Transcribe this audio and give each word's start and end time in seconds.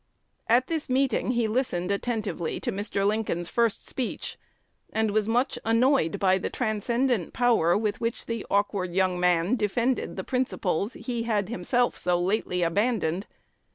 At 0.47 0.65
this 0.65 0.89
meeting 0.89 1.33
he 1.33 1.47
listened 1.47 1.91
attentively 1.91 2.59
to 2.61 2.71
Mr. 2.71 3.05
Lincoln's 3.05 3.49
first 3.49 3.87
speech, 3.87 4.35
and 4.91 5.11
was 5.11 5.27
much 5.27 5.59
annoyed 5.63 6.17
by 6.17 6.39
the 6.39 6.49
transcendent 6.49 7.33
power 7.33 7.77
with 7.77 8.01
which 8.01 8.25
the 8.25 8.43
awkward 8.49 8.95
young 8.95 9.19
man 9.19 9.55
defended 9.55 10.15
the 10.15 10.23
principles 10.23 10.93
he 10.93 11.21
had 11.21 11.49
himself 11.49 11.95
so 11.99 12.19
lately 12.19 12.63
abandoned. 12.63 13.27